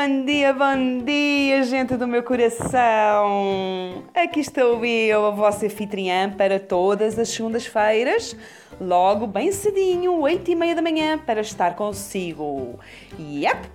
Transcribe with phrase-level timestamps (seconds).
[0.00, 4.02] Bom dia, bom dia, gente do meu coração!
[4.14, 8.34] Aqui estou eu, a vossa anfitriã, para todas as segundas-feiras,
[8.80, 12.80] logo bem cedinho, 8 e meia da manhã, para estar consigo.
[13.18, 13.68] Yep!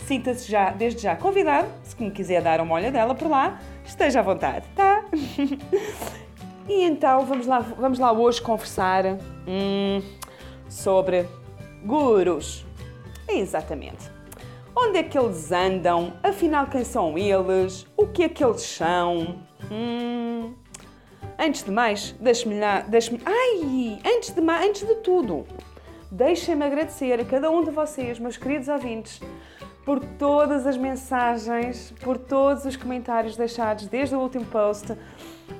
[0.06, 4.22] Sinta-se já, desde já convidado, se me quiser dar uma olhadela por lá, esteja à
[4.22, 5.04] vontade, tá?
[6.68, 9.04] e então vamos lá, vamos lá hoje conversar
[9.46, 10.02] hum,
[10.68, 11.28] sobre
[11.84, 12.66] gurus.
[13.28, 14.10] Exatamente.
[14.74, 16.12] Onde é que eles andam?
[16.22, 17.86] Afinal, quem são eles?
[17.96, 19.40] O que é que eles são?
[19.70, 20.54] Hum,
[21.38, 22.80] antes de mais, deixe-me lá.
[22.80, 23.98] Deixe ai!
[24.04, 25.46] Antes de, antes de tudo,
[26.10, 29.20] deixem-me agradecer a cada um de vocês, meus queridos ouvintes,
[29.90, 34.96] por todas as mensagens, por todos os comentários deixados desde o último post.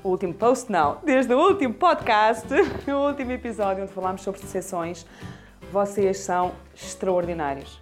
[0.01, 2.47] O último post, não, desde o último podcast,
[2.89, 5.05] o último episódio onde falámos sobre sessões.
[5.69, 7.81] Vocês são extraordinários.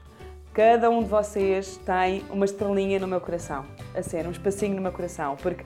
[0.52, 3.64] Cada um de vocês tem uma estrelinha no meu coração.
[3.94, 5.36] A sério, um espacinho no meu coração.
[5.36, 5.64] Porque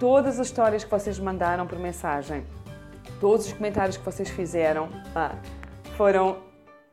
[0.00, 2.42] todas as histórias que vocês mandaram por mensagem,
[3.20, 5.34] todos os comentários que vocês fizeram, ah,
[5.94, 6.38] foram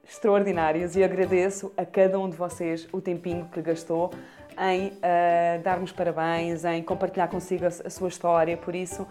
[0.08, 4.12] extraordinários e agradeço a cada um de vocês o tempinho que gastou
[4.58, 8.56] em uh, dar-nos parabéns, em compartilhar consigo a, a, sua história.
[8.58, 9.08] Por isso,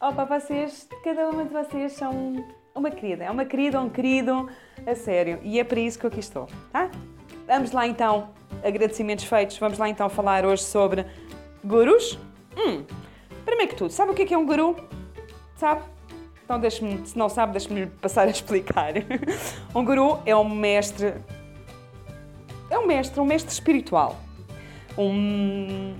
[0.00, 2.44] opa, vocês, cada uma de vocês são
[2.74, 4.48] uma querida, é uma querida, um querido,
[4.86, 5.38] a sério.
[5.42, 6.90] E é para isso que eu aqui estou, tá?
[7.46, 8.30] Vamos lá então,
[8.62, 11.04] agradecimentos feitos, vamos lá então falar hoje sobre
[11.64, 12.18] gurus.
[12.56, 12.84] Hum,
[13.44, 14.76] primeiro que tudo, sabe o que é, é um guru?
[15.56, 15.93] Sabe?
[16.44, 18.92] Então, se não sabe, deixe-me passar a explicar.
[19.74, 21.14] Um guru é um mestre.
[22.70, 24.16] É um mestre, um mestre espiritual.
[24.96, 25.94] Um,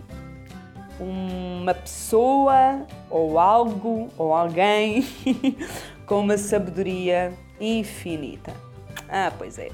[1.01, 5.05] uma pessoa ou algo ou alguém
[6.07, 8.53] com uma sabedoria infinita.
[9.09, 9.71] Ah, pois é.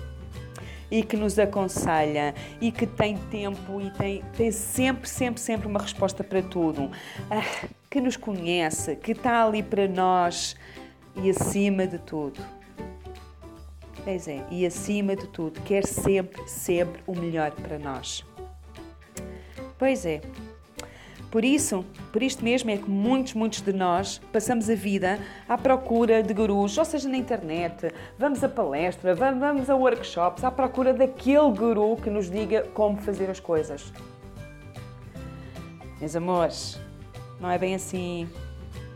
[0.90, 5.80] E que nos aconselha e que tem tempo e tem, tem sempre, sempre, sempre uma
[5.80, 6.90] resposta para tudo.
[7.30, 10.54] Ah, que nos conhece, que está ali para nós
[11.16, 12.40] e acima de tudo.
[14.04, 18.24] Pois é, e acima de tudo, quer sempre, sempre o melhor para nós.
[19.76, 20.20] Pois é.
[21.32, 25.18] Por isso, por isto mesmo é que muitos, muitos de nós passamos a vida
[25.48, 30.50] à procura de gurus, ou seja, na internet, vamos a palestra, vamos a workshops, à
[30.50, 33.92] procura daquele guru que nos diga como fazer as coisas.
[36.00, 36.80] Meus amores,
[37.40, 38.28] não é bem assim.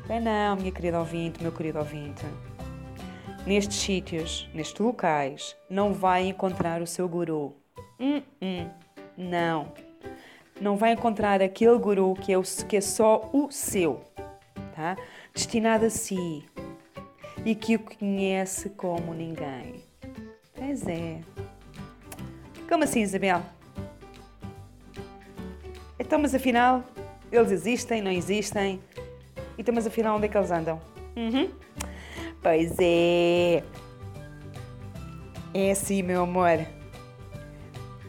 [0.07, 2.25] Bem não, minha querida ouvinte, meu querido ouvinte.
[3.47, 7.57] Nestes sítios, nestes locais, não vai encontrar o seu guru.
[7.99, 8.69] Hum, hum,
[9.17, 9.73] não.
[10.61, 14.03] Não vai encontrar aquele guru que é, o, que é só o seu,
[14.75, 14.97] tá?
[15.35, 16.45] Destinado a si
[17.45, 19.83] e que o conhece como ninguém.
[20.55, 21.21] Pois é.
[22.69, 23.43] Como assim, Isabel?
[25.99, 26.85] Então, mas afinal,
[27.37, 28.81] eles existem, não existem?
[29.59, 30.81] Então, mas afinal, onde é que eles andam?
[31.17, 31.51] Uhum.
[32.43, 33.63] Pois é.
[35.53, 36.67] É assim, meu amor.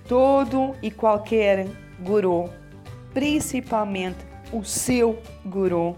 [0.07, 1.67] Todo e qualquer
[1.99, 2.49] guru,
[3.13, 4.17] principalmente
[4.51, 5.95] o seu guru,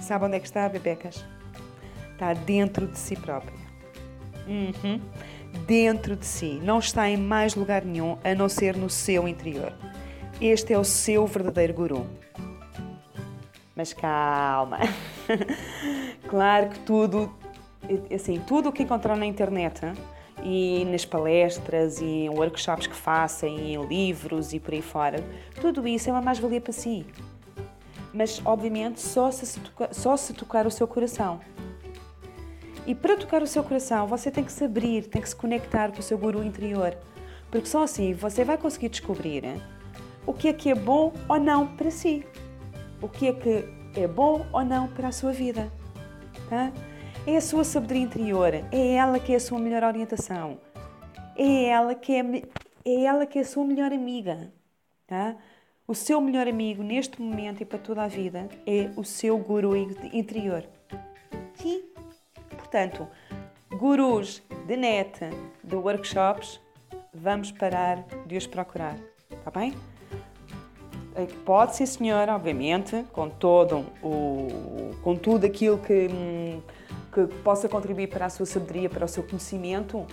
[0.00, 1.24] sabe onde é que está, bebecas?
[2.12, 3.56] Está dentro de si próprio.
[4.46, 5.00] Uhum.
[5.66, 6.60] Dentro de si.
[6.62, 9.72] Não está em mais lugar nenhum a não ser no seu interior.
[10.40, 12.06] Este é o seu verdadeiro guru.
[13.74, 14.78] Mas calma.
[16.28, 17.32] claro que tudo,
[18.12, 19.80] assim, tudo o que encontrar na internet
[20.42, 25.24] e nas palestras e em workshops que faça e em livros e por aí fora,
[25.60, 27.06] tudo isso é uma mais-valia para si.
[28.12, 31.40] Mas, obviamente, só se, só se tocar o seu coração.
[32.86, 35.90] E para tocar o seu coração, você tem que se abrir, tem que se conectar
[35.90, 36.96] com o seu guru interior.
[37.50, 39.44] Porque só assim você vai conseguir descobrir
[40.26, 42.24] o que é que é bom ou não para si
[43.04, 43.64] o que é que
[44.00, 45.70] é bom ou não para a sua vida.
[46.48, 46.72] Tá?
[47.26, 50.58] É a sua sabedoria interior, é ela que é a sua melhor orientação,
[51.36, 52.42] é ela que é,
[52.84, 54.50] é ela que é a sua melhor amiga.
[55.06, 55.36] Tá?
[55.86, 59.76] O seu melhor amigo neste momento e para toda a vida é o seu guru
[59.76, 60.64] interior.
[61.54, 61.82] Sim.
[62.56, 63.06] Portanto,
[63.70, 65.20] gurus de net,
[65.62, 66.58] de workshops,
[67.12, 68.98] vamos parar de os procurar.
[69.30, 69.74] Está bem?
[71.44, 76.60] Pode, sim, senhora, obviamente, com todo o, com tudo aquilo que, hum,
[77.12, 80.04] que possa contribuir para a sua sabedoria, para o seu conhecimento,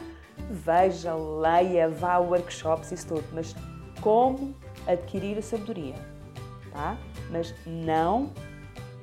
[0.50, 3.24] veja, leia, vá a workshops, isso tudo.
[3.34, 3.56] Mas
[4.00, 4.54] como
[4.88, 5.96] adquirir a sabedoria?
[6.72, 6.98] tá?
[7.30, 8.32] Mas não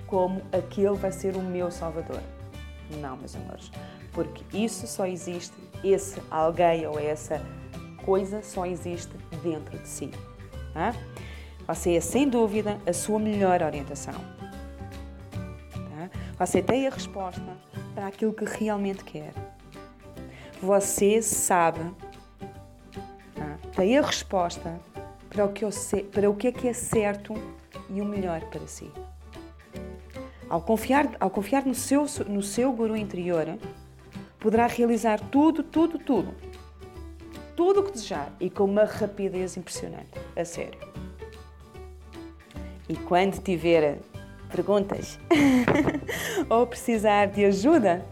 [0.06, 2.20] como aquele vai ser o meu salvador.
[3.00, 3.70] Não, meus amores.
[4.12, 5.54] Porque isso só existe,
[5.84, 7.40] esse alguém ou essa
[8.04, 9.12] coisa só existe
[9.42, 10.10] dentro de si.
[10.72, 10.94] Tá?
[11.68, 14.14] Você é, sem dúvida, a sua melhor orientação.
[15.70, 16.10] Tá?
[16.38, 17.44] Você tem a resposta
[17.94, 19.34] para aquilo que realmente quer.
[20.62, 21.80] Você sabe,
[23.34, 23.58] tá?
[23.76, 24.80] tem a resposta
[25.28, 27.34] para o, que eu sei, para o que é que é certo
[27.90, 28.90] e o melhor para si.
[30.48, 33.58] Ao confiar, ao confiar no, seu, no seu guru interior,
[34.40, 36.34] poderá realizar tudo, tudo, tudo.
[37.54, 40.18] Tudo o que desejar e com uma rapidez impressionante.
[40.34, 40.87] A sério.
[42.88, 43.98] E quando tiver
[44.50, 45.18] perguntas
[46.48, 48.04] ou precisar de ajuda,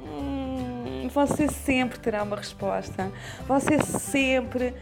[0.00, 3.10] hum, você sempre terá uma resposta.
[3.46, 4.74] Você sempre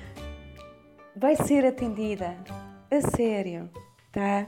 [1.17, 2.37] vai ser atendida.
[2.91, 3.71] A sério,
[4.13, 4.47] tá?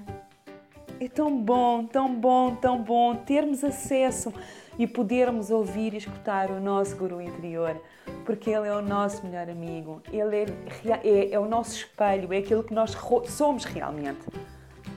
[1.00, 4.32] É tão bom, tão bom, tão bom termos acesso
[4.78, 7.80] e podermos ouvir e escutar o nosso guru interior,
[8.24, 12.38] porque ele é o nosso melhor amigo, ele é, é, é o nosso espelho, é
[12.38, 12.96] aquilo que nós
[13.28, 14.26] somos realmente,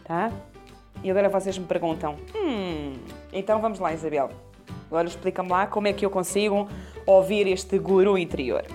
[0.08, 0.32] tá?
[1.04, 2.94] E agora vocês me perguntam, hum,
[3.32, 4.30] então vamos lá, Isabel.
[4.88, 6.68] Agora explica-me lá como é que eu consigo
[7.06, 8.66] ouvir este guru interior.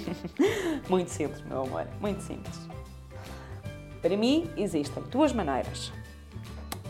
[0.88, 2.68] muito simples, meu amor, muito simples.
[4.00, 5.92] Para mim, existem duas maneiras.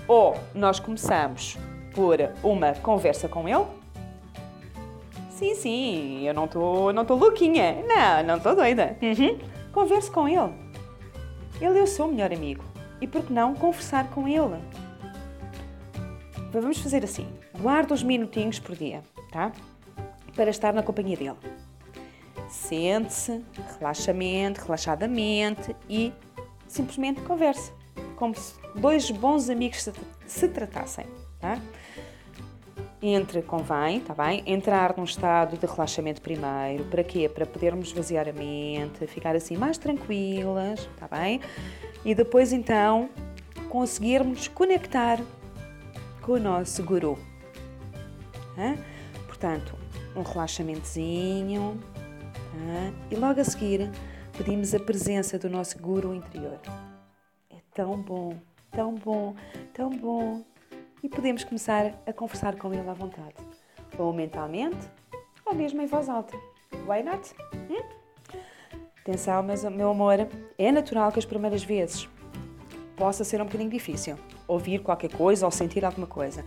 [0.06, 1.58] Ou nós começamos
[1.94, 3.66] por uma conversa com ele.
[5.30, 7.82] Sim, sim, eu não estou não tô louquinha.
[7.86, 8.96] Não, não estou doida.
[9.02, 9.38] Uhum.
[9.72, 10.52] Converse com ele.
[11.60, 12.73] Ele é o seu melhor amigo.
[13.04, 14.58] E por que não conversar com ele?
[16.50, 17.28] Vamos fazer assim.
[17.60, 19.52] Guarda uns minutinhos por dia, tá?
[20.34, 21.36] Para estar na companhia dele.
[22.48, 23.44] Sente-se,
[23.78, 26.14] relaxamente, relaxadamente e
[26.66, 27.70] simplesmente converse
[28.16, 29.92] como se dois bons amigos se,
[30.26, 31.04] se tratassem.
[31.38, 31.60] Tá?
[33.02, 34.42] Entre, convém, tá bem?
[34.46, 36.84] Entrar num estado de relaxamento primeiro.
[36.84, 37.28] Para quê?
[37.28, 41.42] Para podermos esvaziar a mente, ficar assim mais tranquilas, tá bem?
[42.04, 43.08] E depois então
[43.68, 45.20] conseguirmos conectar
[46.22, 47.18] com o nosso guru.
[49.26, 49.76] Portanto,
[50.14, 51.80] um relaxamentozinho
[53.10, 53.90] e logo a seguir
[54.36, 56.60] pedimos a presença do nosso guru interior
[57.74, 58.38] tão bom,
[58.70, 59.34] tão bom,
[59.74, 60.44] tão bom.
[61.02, 63.34] E podemos começar a conversar com ele à vontade,
[63.98, 64.88] ou mentalmente,
[65.44, 66.34] ou mesmo em voz alta.
[66.86, 67.34] Why not?
[67.68, 68.03] Hum?
[69.06, 72.08] Atenção, meu amor, é natural que as primeiras vezes
[72.96, 74.16] possa ser um bocadinho difícil
[74.48, 76.42] ouvir qualquer coisa ou sentir alguma coisa.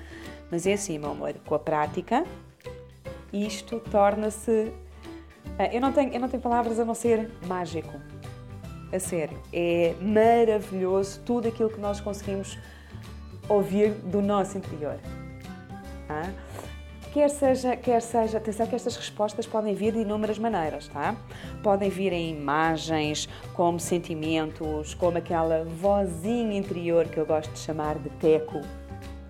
[0.50, 2.25] Mas é assim, meu amor, com a prática,
[3.31, 4.74] isto torna-se.
[5.59, 7.94] Eh, eu não, tenho, eu não tenho palavras a não ser mágico
[8.92, 12.57] a sério, é maravilhoso tudo aquilo que nós conseguimos
[13.48, 14.98] ouvir do nosso interior.
[16.09, 16.31] Ah?
[17.17, 21.15] Quer seja, quer seja, atenção que estas respostas podem vir de inúmeras maneiras, tá?
[21.63, 27.97] Podem vir em imagens, como sentimentos, como aquela vozinha interior que eu gosto de chamar
[27.97, 28.61] de teco.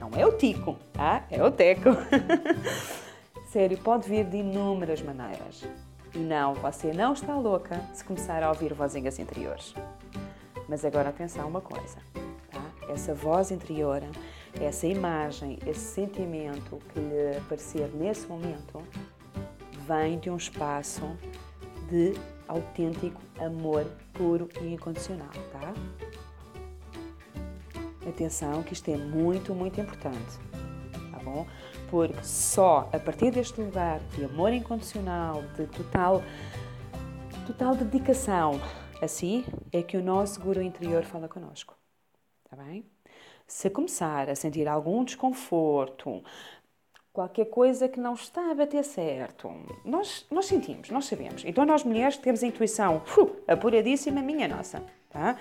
[0.01, 1.24] Não é o tico, tá?
[1.31, 1.92] É o teco.
[3.48, 5.64] Sério, pode vir de inúmeras maneiras.
[6.14, 9.73] E não, você não está louca se começar a ouvir vozinhas interiores.
[10.68, 12.00] Mas agora atenção uma coisa,
[12.52, 12.62] tá?
[12.90, 14.04] Essa voz interior,
[14.61, 18.81] essa imagem, esse sentimento que lhe aparecer nesse momento,
[19.87, 21.04] vem de um espaço
[21.90, 22.14] de
[22.47, 25.73] autêntico amor puro e incondicional, tá?
[28.07, 30.40] Atenção que isto é muito, muito importante,
[31.11, 31.45] tá bom?
[31.90, 36.23] porque só a partir deste lugar de amor incondicional, de total,
[37.45, 38.59] total dedicação
[39.02, 41.76] a si, é que o nosso guru interior fala connosco.
[42.44, 42.85] Está bem?
[43.47, 46.21] Se começar a sentir algum desconforto,
[47.13, 49.49] qualquer coisa que não está a bater certo,
[49.85, 51.45] nós, nós sentimos, nós sabemos.
[51.45, 54.83] Então, nós mulheres temos a intuição uh, apuradíssima, minha nossa.
[55.09, 55.37] Tá?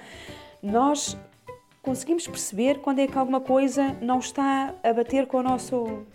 [0.63, 1.19] Nós
[1.83, 6.07] conseguimos perceber quando é que alguma coisa não está a bater com o nosso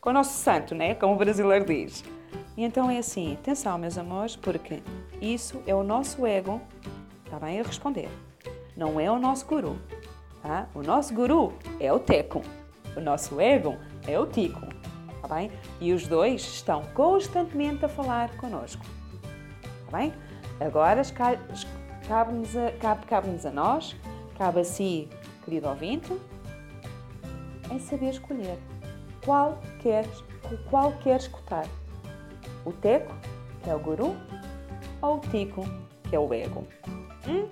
[0.00, 0.94] com o nosso santo, né?
[0.94, 2.02] como o brasileiro diz.
[2.56, 4.82] E então é assim, atenção meus amores, porque
[5.20, 6.60] isso é o nosso ego,
[7.24, 8.08] está bem a responder.
[8.76, 9.78] Não é o nosso guru,
[10.44, 10.68] tá?
[10.74, 12.42] O nosso guru é o teco,
[12.94, 14.60] o nosso ego é o tico,
[15.22, 15.50] tá bem?
[15.80, 18.84] E os dois estão constantemente a falar connosco,
[19.90, 20.12] tá bem?
[20.60, 21.02] Agora
[22.06, 23.96] cabe-nos a, cabe, cabe a nós,
[24.36, 25.08] cabe a si,
[25.44, 26.12] querido ouvinte,
[27.72, 28.58] em saber escolher
[29.24, 30.06] qual quer,
[30.68, 31.66] qual quer escutar?
[32.66, 33.14] O teco,
[33.62, 34.14] que é o guru,
[35.00, 35.64] ou o tico,
[36.08, 36.66] que é o ego?
[37.26, 37.48] Hum?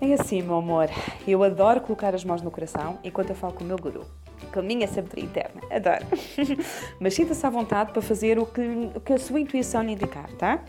[0.00, 0.88] É assim, meu amor.
[1.28, 4.06] Eu adoro colocar as mãos no coração enquanto eu falo com o meu guru.
[4.50, 5.60] Com a minha sabedoria interna.
[5.70, 6.06] Adoro.
[6.98, 8.62] Mas sinta-se à vontade para fazer o que,
[8.94, 10.64] o que a sua intuição lhe indicar, tá?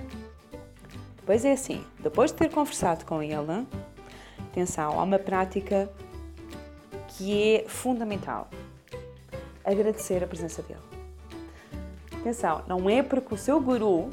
[1.16, 1.82] Depois é assim.
[2.00, 3.66] Depois de ter conversado com ele,
[4.50, 5.90] atenção, há uma prática
[7.08, 8.50] que é fundamental.
[9.64, 10.82] Agradecer a presença dele.
[12.20, 14.10] Atenção, não é porque o seu guru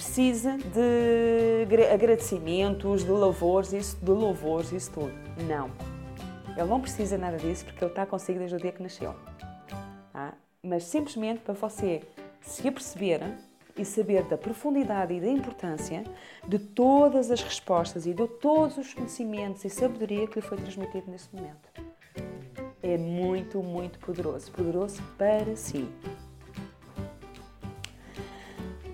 [0.00, 5.12] precisa de agradecimentos, de louvores, isso, de louvores, isso tudo.
[5.46, 5.70] Não.
[6.56, 9.14] Ele não precisa nada disso porque ele está consigo desde o dia que nasceu.
[10.10, 10.32] Tá?
[10.62, 12.02] Mas simplesmente para você
[12.40, 13.20] se aperceber
[13.76, 16.02] e saber da profundidade e da importância
[16.48, 21.10] de todas as respostas e de todos os conhecimentos e sabedoria que lhe foi transmitido
[21.10, 21.68] nesse momento.
[22.82, 24.50] É muito, muito poderoso.
[24.50, 25.86] Poderoso para si.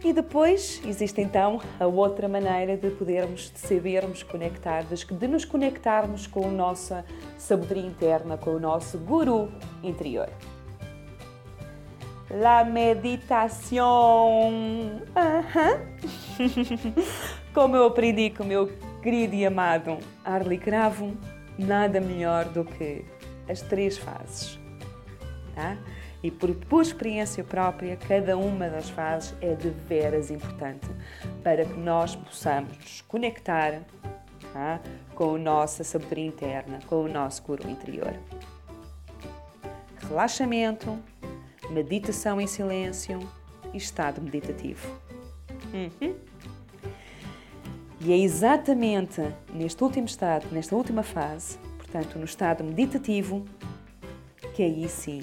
[0.06, 6.28] E depois existe então a outra maneira de podermos, de sabermos conectar, de nos conectarmos
[6.28, 7.04] com a nossa
[7.36, 9.50] sabedoria interna, com o nosso guru
[9.82, 10.28] interior.
[12.30, 13.82] La meditação.
[17.52, 18.70] Como eu aprendi com o meu
[19.02, 21.16] querido e amado Arli Cravo,
[21.58, 23.04] nada melhor do que
[23.48, 24.56] as três fases.
[25.52, 25.76] Tá?
[26.26, 30.88] E por, por experiência própria, cada uma das fases é de veras importante
[31.45, 33.80] para que nós possamos nos conectar
[34.52, 34.80] tá?
[35.14, 38.12] com a nossa sabedoria interna, com o nosso guru interior.
[40.09, 40.99] Relaxamento,
[41.71, 43.21] meditação em silêncio
[43.73, 45.00] e estado meditativo.
[45.73, 46.16] Uhum.
[48.00, 49.23] E é exatamente
[49.54, 53.45] neste último estado, nesta última fase, portanto, no estado meditativo,
[54.56, 55.23] que aí sim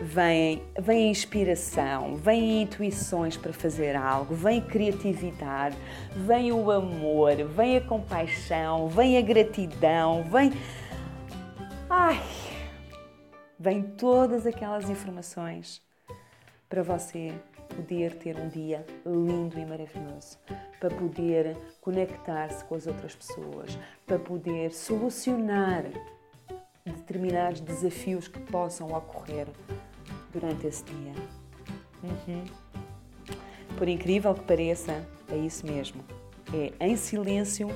[0.00, 5.76] vem, vem a inspiração, vem intuições para fazer algo, vem criatividade,
[6.14, 10.52] vem o amor, vem a compaixão, vem a gratidão, vem.
[11.88, 12.20] Ai!
[13.58, 15.80] Vem todas aquelas informações
[16.68, 17.32] para você
[17.74, 20.38] poder ter um dia lindo e maravilhoso,
[20.78, 25.84] para poder conectar-se com as outras pessoas, para poder solucionar
[26.84, 29.46] determinados desafios que possam ocorrer
[30.38, 31.12] durante esse dia.
[32.02, 32.44] Uhum.
[33.76, 36.04] Por incrível que pareça, é isso mesmo.
[36.52, 37.68] É em silêncio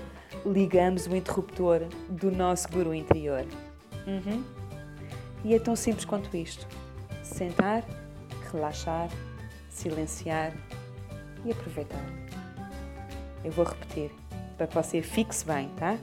[0.46, 3.44] ligamos o interruptor do nosso guru interior.
[4.06, 4.44] Uhum.
[5.44, 6.66] E é tão simples quanto isto:
[7.22, 7.84] sentar,
[8.52, 9.08] relaxar,
[9.68, 10.52] silenciar
[11.44, 12.04] e aproveitar.
[13.42, 14.10] Eu vou repetir
[14.56, 15.98] para que você fixe bem, tá?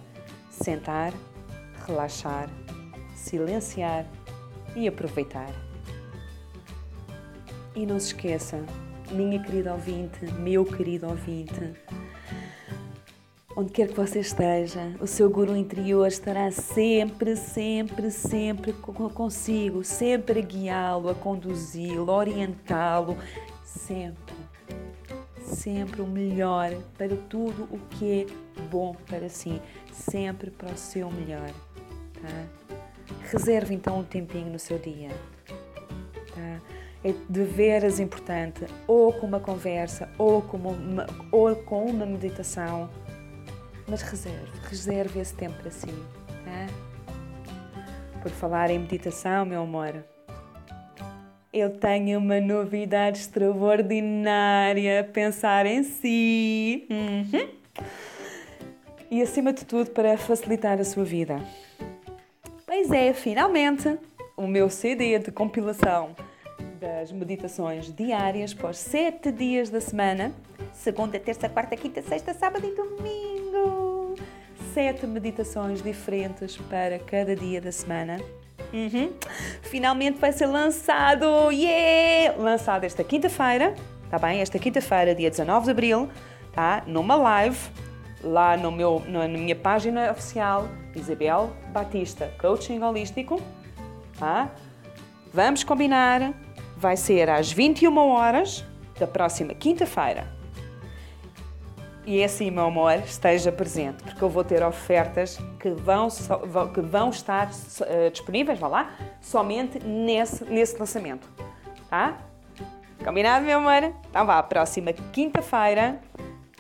[0.50, 1.14] Sentar,
[1.86, 2.50] relaxar,
[3.16, 4.06] silenciar
[4.76, 5.67] e aproveitar.
[7.78, 8.66] E não se esqueça,
[9.12, 11.76] minha querida ouvinte, meu querido ouvinte,
[13.56, 20.40] onde quer que você esteja, o seu guru interior estará sempre, sempre, sempre consigo, sempre
[20.40, 23.16] a guiá-lo, a conduzi-lo, a orientá-lo,
[23.64, 24.34] sempre,
[25.40, 29.62] sempre o melhor para tudo o que é bom para si,
[29.94, 31.52] sempre para o seu melhor,
[32.16, 32.76] tá?
[33.32, 35.12] Reserve então um tempinho no seu dia.
[36.34, 36.77] Tá?
[37.04, 42.90] É de veras importante, ou com uma conversa, ou com uma, ou com uma meditação,
[43.88, 45.88] mas reserve, reserve esse tempo para si.
[46.44, 46.68] Tá?
[48.22, 50.04] Por falar em meditação, meu amor,
[51.54, 56.88] eu tenho uma novidade extraordinária, pensar em si.
[56.90, 57.50] Uhum.
[59.10, 61.40] E acima de tudo, para facilitar a sua vida.
[62.66, 63.98] Pois é, finalmente,
[64.36, 66.14] o meu CD de compilação
[66.80, 70.34] das meditações diárias os sete dias da semana
[70.74, 74.16] segunda, terça, quarta, quinta, sexta, sábado e domingo.
[74.74, 78.18] Sete meditações diferentes para cada dia da semana.
[78.72, 79.12] Uhum.
[79.64, 81.52] Finalmente vai ser lançado!
[81.52, 82.38] Yeah!
[82.42, 83.74] Lançado esta quinta-feira,
[84.10, 84.42] tá bem?
[84.42, 86.10] Esta quinta-feira, dia 19 de abril,
[86.54, 86.84] tá?
[86.86, 87.58] Numa live
[88.24, 93.42] lá no meu, na minha página oficial, Isabel Batista, Coaching Holístico.
[94.20, 94.50] Tá?
[95.34, 96.34] Vamos combinar,
[96.78, 98.64] vai ser às 21 horas
[99.00, 100.38] da próxima quinta-feira.
[102.06, 106.08] E é assim, meu amor, esteja presente, porque eu vou ter ofertas que vão,
[106.74, 111.28] que vão estar uh, disponíveis, vá lá, somente nesse, nesse lançamento.
[111.90, 112.18] Tá?
[113.04, 113.94] Combinado, meu amor?
[114.10, 116.00] Então vá, próxima quinta-feira,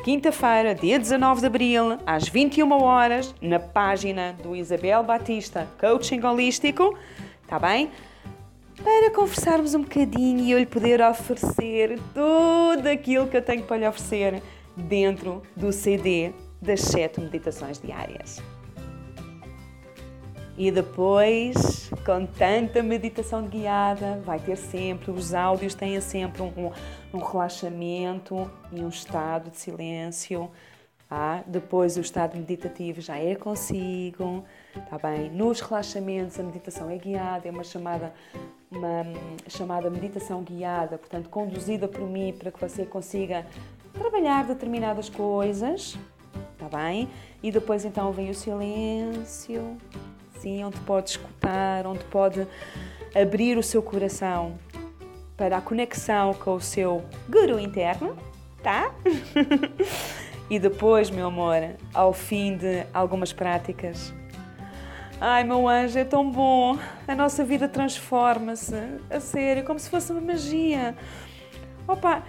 [0.03, 6.97] quinta-feira, dia 19 de abril, às 21 horas, na página do Isabel Batista Coaching Holístico,
[7.47, 7.89] tá bem?
[8.84, 13.77] Para conversarmos um bocadinho e eu lhe poder oferecer tudo aquilo que eu tenho para
[13.77, 14.41] lhe oferecer
[14.75, 16.31] dentro do CD
[16.62, 18.41] das sete meditações diárias.
[20.57, 26.72] E depois, com tanta meditação guiada, vai ter sempre, os áudios têm sempre um,
[27.13, 30.50] um relaxamento e um estado de silêncio.
[31.10, 34.43] Ah, depois o estado meditativo já é consigo,
[34.89, 35.29] tá bem?
[35.29, 38.13] Nos relaxamentos a meditação é guiada, é uma chamada,
[38.71, 39.03] uma
[39.47, 43.45] chamada meditação guiada, portanto conduzida por mim para que você consiga
[43.93, 45.97] trabalhar determinadas coisas,
[46.57, 47.09] tá bem?
[47.41, 49.77] E depois então vem o silêncio,
[50.39, 52.47] sim, onde pode escutar, onde pode
[53.15, 54.57] abrir o seu coração
[55.36, 58.17] para a conexão com o seu guru interno,
[58.63, 58.91] tá?
[60.50, 61.57] e depois, meu amor,
[61.93, 64.13] ao fim de algumas práticas,
[65.19, 68.75] ai meu anjo, é tão bom, a nossa vida transforma-se,
[69.09, 70.95] a sério, como se fosse uma magia.
[71.88, 72.24] Opa,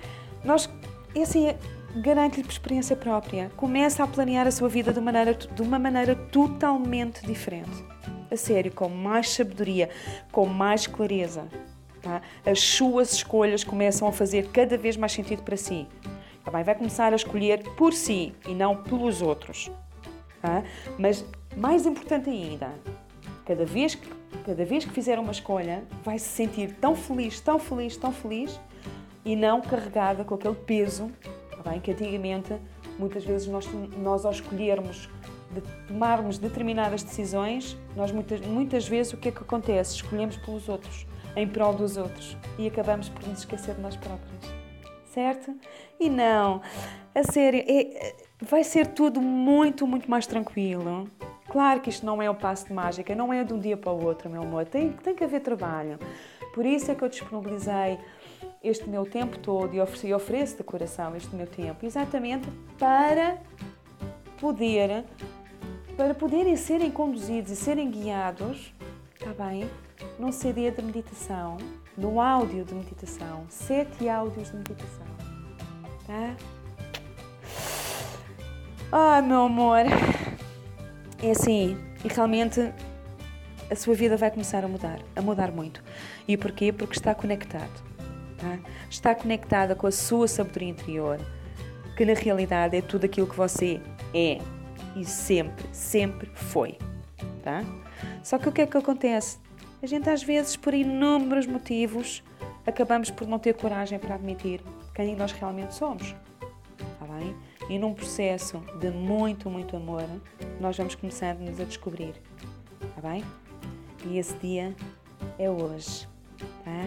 [0.44, 0.68] nós,
[1.14, 1.54] é assim,
[1.96, 6.14] garanto-lhe por experiência própria, começa a planear a sua vida de, maneira, de uma maneira
[6.14, 7.84] totalmente diferente
[8.30, 9.88] a sério, com mais sabedoria,
[10.30, 11.48] com mais clareza.
[12.02, 12.22] Tá?
[12.46, 15.86] As suas escolhas começam a fazer cada vez mais sentido para si.
[16.50, 16.64] Bem?
[16.64, 19.70] Vai começar a escolher por si e não pelos outros.
[20.40, 20.62] Tá?
[20.98, 21.24] Mas
[21.56, 22.72] mais importante ainda,
[23.44, 24.08] cada vez, que,
[24.44, 28.60] cada vez que fizer uma escolha, vai se sentir tão feliz, tão feliz, tão feliz
[29.24, 31.10] e não carregada com aquele peso
[31.50, 31.80] tá bem?
[31.80, 32.54] que antigamente,
[32.98, 35.08] muitas vezes, nós, nós ao escolhermos
[35.50, 39.96] de tomarmos determinadas decisões, nós muitas, muitas vezes o que é que acontece?
[39.96, 44.52] Escolhemos pelos outros, em prol dos outros e acabamos por nos esquecer de nós próprios.
[45.06, 45.54] Certo?
[45.98, 46.60] E não,
[47.14, 51.08] a sério, é, vai ser tudo muito, muito mais tranquilo.
[51.50, 53.90] Claro que isto não é um passo de mágica, não é de um dia para
[53.90, 54.66] o outro, meu amor.
[54.66, 55.98] Tem, tem que haver trabalho.
[56.54, 57.98] Por isso é que eu disponibilizei
[58.62, 63.38] este meu tempo todo e ofereço, ofereço de coração este meu tempo, exatamente para
[64.40, 65.04] poder
[65.96, 68.72] para poderem serem conduzidos e serem guiados,
[69.14, 69.68] está bem?
[70.16, 71.56] Num CD de meditação,
[71.96, 75.06] num áudio de meditação, sete áudios de meditação,
[76.06, 76.36] tá?
[78.92, 79.80] Ai, meu amor,
[81.22, 82.72] é assim, e realmente
[83.70, 85.82] a sua vida vai começar a mudar, a mudar muito.
[86.26, 86.72] E porquê?
[86.72, 87.82] Porque está conectado,
[88.38, 88.58] tá?
[88.88, 91.20] Está conectada com a sua sabedoria interior,
[91.96, 93.80] que na realidade é tudo aquilo que você
[94.14, 94.38] é,
[94.96, 96.78] e sempre, sempre foi.
[97.42, 97.62] Tá?
[98.22, 99.38] Só que o que é que acontece?
[99.82, 102.22] A gente às vezes, por inúmeros motivos,
[102.66, 104.60] acabamos por não ter coragem para admitir
[104.94, 106.14] quem nós realmente somos.
[106.98, 107.34] Tá bem?
[107.68, 110.04] E num processo de muito, muito amor,
[110.60, 112.14] nós vamos começando-nos a descobrir.
[112.94, 113.22] Tá bem?
[114.06, 114.74] E esse dia
[115.38, 116.08] é hoje.
[116.64, 116.86] Tá?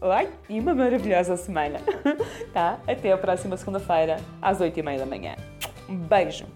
[0.00, 1.80] Ai, e uma maravilhosa semana.
[2.52, 2.78] Tá?
[2.86, 5.36] Até a próxima segunda-feira, às 8h30 da manhã.
[5.88, 6.46] Um beijo!